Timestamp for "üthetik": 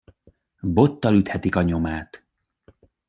1.15-1.55